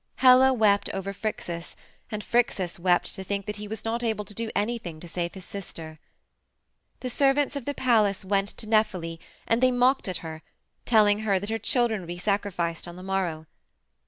[0.15, 1.75] Helle wept over Phrixus,
[2.09, 5.35] and Phrixus wept to think that he was not able to do anything to save
[5.35, 5.99] his sister.
[7.01, 10.41] "The servants of the palace went to Nephele, and they mocked at her,
[10.85, 13.45] telling her that her children would be sacrificed on the morrow.